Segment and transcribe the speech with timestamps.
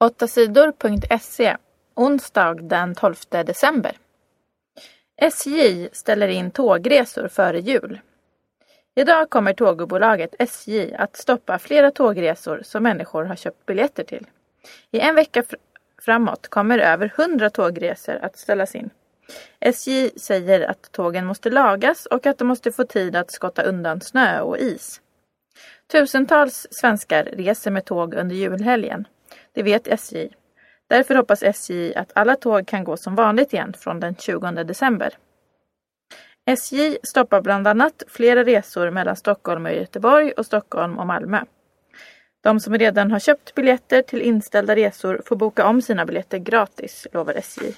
[0.00, 1.56] 8sidor.se
[1.94, 3.96] onsdag den 12 december.
[5.16, 8.00] SJ ställer in tågresor före jul.
[8.94, 14.26] Idag kommer tågbolaget SJ att stoppa flera tågresor som människor har köpt biljetter till.
[14.90, 15.56] I en vecka fr
[16.02, 18.90] framåt kommer över 100 tågresor att ställas in.
[19.60, 24.00] SJ säger att tågen måste lagas och att de måste få tid att skotta undan
[24.00, 25.00] snö och is.
[25.92, 29.06] Tusentals svenskar reser med tåg under julhelgen.
[29.58, 30.28] Det vet SJ.
[30.88, 35.14] Därför hoppas SJ att alla tåg kan gå som vanligt igen från den 20 december.
[36.46, 41.44] SJ stoppar bland annat flera resor mellan Stockholm och Göteborg och Stockholm och Malmö.
[42.40, 47.06] De som redan har köpt biljetter till inställda resor får boka om sina biljetter gratis,
[47.12, 47.72] lovar SJ.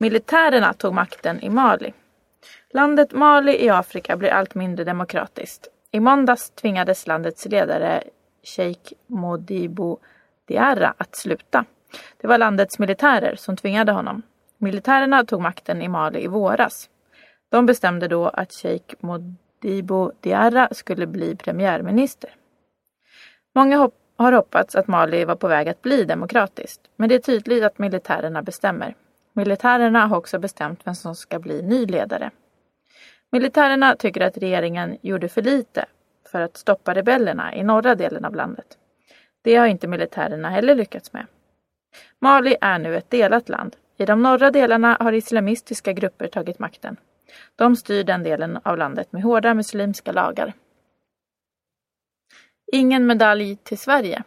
[0.00, 1.92] Militärerna tog makten i Mali.
[2.70, 5.68] Landet Mali i Afrika blir allt mindre demokratiskt.
[5.90, 8.02] I måndags tvingades landets ledare
[8.44, 9.98] Sheikh Modibo
[10.48, 11.64] Diarra att sluta.
[12.20, 14.22] Det var landets militärer som tvingade honom.
[14.58, 16.90] Militärerna tog makten i Mali i våras.
[17.48, 22.30] De bestämde då att Sheikh Modibo Diarra skulle bli premiärminister.
[23.54, 27.18] Många hopp har hoppats att Mali var på väg att bli demokratiskt, men det är
[27.18, 28.94] tydligt att militärerna bestämmer.
[29.32, 32.30] Militärerna har också bestämt vem som ska bli ny ledare.
[33.32, 35.84] Militärerna tycker att regeringen gjorde för lite
[36.28, 38.78] för att stoppa rebellerna i norra delen av landet.
[39.42, 41.26] Det har inte militärerna heller lyckats med.
[42.18, 43.76] Mali är nu ett delat land.
[43.96, 46.96] I de norra delarna har islamistiska grupper tagit makten.
[47.56, 50.52] De styr den delen av landet med hårda muslimska lagar.
[52.72, 54.22] Ingen medalj till Sverige.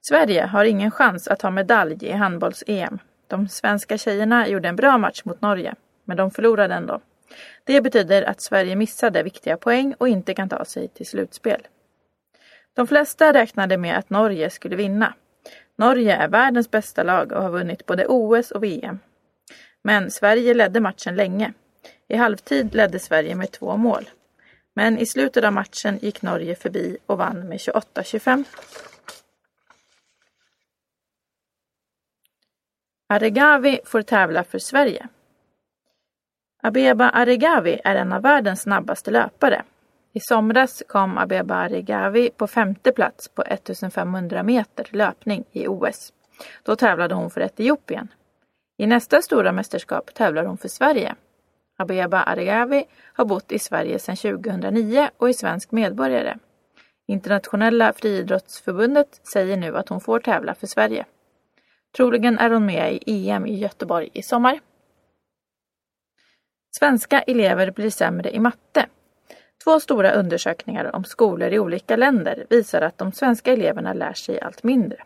[0.00, 2.98] Sverige har ingen chans att ha medalj i handbolls-EM.
[3.26, 5.74] De svenska tjejerna gjorde en bra match mot Norge,
[6.04, 7.00] men de förlorade ändå.
[7.64, 11.66] Det betyder att Sverige missade viktiga poäng och inte kan ta sig till slutspel.
[12.74, 15.14] De flesta räknade med att Norge skulle vinna.
[15.76, 18.98] Norge är världens bästa lag och har vunnit både OS och VM.
[19.82, 21.52] Men Sverige ledde matchen länge.
[22.08, 24.10] I halvtid ledde Sverige med två mål.
[24.74, 28.44] Men i slutet av matchen gick Norge förbi och vann med 28-25.
[33.08, 35.08] Aregawi får tävla för Sverige.
[36.62, 39.62] Abeba Aregawi är en av världens snabbaste löpare.
[40.12, 46.12] I somras kom Abeba Aregawi på femte plats på 1500 meter löpning i OS.
[46.62, 48.08] Då tävlade hon för Etiopien.
[48.76, 51.14] I nästa stora mästerskap tävlar hon för Sverige.
[51.78, 52.84] Abeba Aregawi
[53.14, 56.36] har bott i Sverige sedan 2009 och är svensk medborgare.
[57.06, 61.04] Internationella friidrottsförbundet säger nu att hon får tävla för Sverige.
[61.96, 64.60] Troligen är hon med i EM i Göteborg i sommar.
[66.70, 68.86] Svenska elever blir sämre i matte.
[69.64, 74.40] Två stora undersökningar om skolor i olika länder visar att de svenska eleverna lär sig
[74.40, 74.98] allt mindre.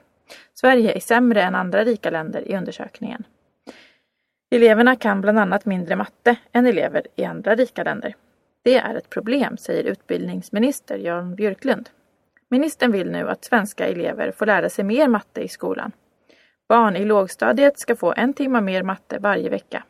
[0.55, 3.25] Sverige är sämre än andra rika länder i undersökningen.
[4.51, 8.15] Eleverna kan bland annat mindre matte än elever i andra rika länder.
[8.63, 11.91] Det är ett problem, säger utbildningsminister Jan Björklund.
[12.51, 15.93] Ministern vill nu att svenska elever får lära sig mer matte i skolan.
[16.69, 19.85] Barn i lågstadiet ska få en timme mer matte varje vecka.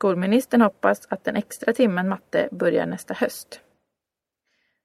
[0.00, 3.60] Skolministern hoppas att den extra timmen matte börjar nästa höst.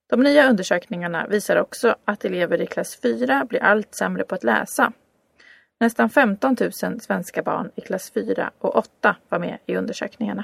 [0.09, 4.44] De nya undersökningarna visar också att elever i klass 4 blir allt sämre på att
[4.44, 4.94] läsa.
[5.80, 10.44] Nästan 15 000 svenska barn i klass 4 och 8 var med i undersökningarna.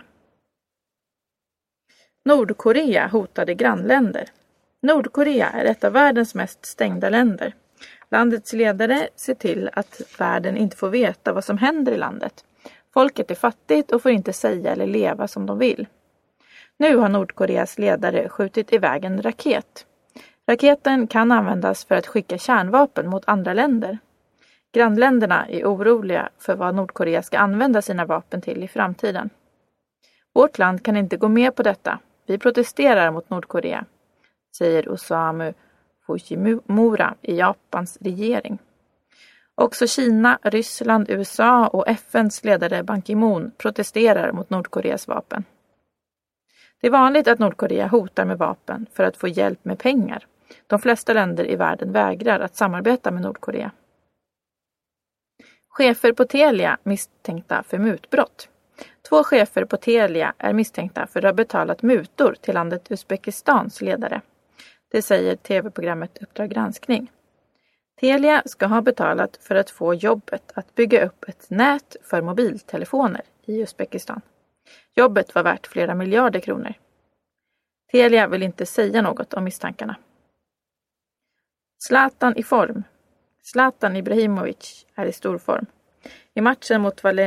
[2.25, 4.29] Nordkorea hotade grannländer.
[4.81, 7.53] Nordkorea är ett av världens mest stängda länder.
[8.11, 12.45] Landets ledare ser till att världen inte får veta vad som händer i landet.
[12.93, 15.87] Folket är fattigt och får inte säga eller leva som de vill.
[16.77, 19.85] Nu har Nordkoreas ledare skjutit iväg en raket.
[20.47, 23.97] Raketen kan användas för att skicka kärnvapen mot andra länder.
[24.73, 29.29] Grannländerna är oroliga för vad Nordkorea ska använda sina vapen till i framtiden.
[30.33, 31.99] Vårt land kan inte gå med på detta.
[32.25, 33.85] Vi protesterar mot Nordkorea,
[34.57, 35.53] säger Osamu
[36.07, 38.59] Fujimura i Japans regering.
[39.61, 45.43] Också Kina, Ryssland, USA och FNs ledare Ban Ki-Moon protesterar mot Nordkoreas vapen.
[46.81, 50.27] Det är vanligt att Nordkorea hotar med vapen för att få hjälp med pengar.
[50.67, 53.71] De flesta länder i världen vägrar att samarbeta med Nordkorea.
[55.69, 58.49] Chefer på Telia misstänkta för mutbrott.
[59.09, 64.21] Två chefer på Telia är misstänkta för att ha betalat mutor till landet Uzbekistans ledare.
[64.91, 67.11] Det säger tv-programmet Uppdrag granskning.
[68.01, 73.21] Telia ska ha betalat för att få jobbet att bygga upp ett nät för mobiltelefoner
[73.45, 74.21] i Uzbekistan.
[74.95, 76.73] Jobbet var värt flera miljarder kronor.
[77.91, 79.95] Telia vill inte säga något om misstankarna.
[81.87, 82.83] Zlatan i form.
[83.43, 85.65] Zlatan Ibrahimovic är i stor form.
[86.33, 87.19] I matchen mot Val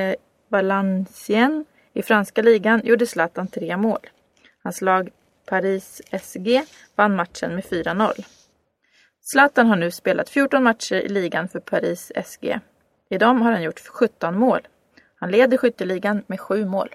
[0.48, 4.06] Valenciennes i franska ligan gjorde Zlatan tre mål.
[4.62, 5.10] Hans lag
[5.46, 6.62] Paris SG
[6.96, 8.24] vann matchen med 4-0.
[9.26, 12.58] Zlatan har nu spelat 14 matcher i ligan för Paris SG.
[13.08, 14.60] I dem har han gjort 17 mål.
[15.16, 16.94] Han leder skytteligan med 7 mål.